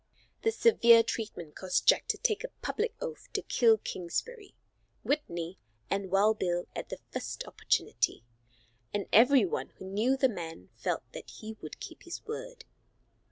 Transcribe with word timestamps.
This 0.41 0.57
severe 0.57 1.03
treatment 1.03 1.53
caused 1.55 1.85
Jack 1.85 2.07
to 2.07 2.17
take 2.17 2.43
a 2.43 2.47
public 2.63 2.95
oath 2.99 3.31
to 3.33 3.43
kill 3.43 3.77
Kingsbury, 3.77 4.55
Whitney 5.03 5.59
and 5.91 6.09
Wild 6.09 6.39
Bill 6.39 6.65
at 6.75 6.89
the 6.89 6.97
first 7.11 7.43
opportunity, 7.45 8.23
and 8.91 9.05
every 9.13 9.45
one 9.45 9.69
who 9.77 9.85
knew 9.85 10.17
the 10.17 10.27
man 10.27 10.69
felt 10.73 11.03
that 11.11 11.29
he 11.29 11.55
would 11.61 11.79
keep 11.79 12.01
his 12.01 12.25
word. 12.25 12.65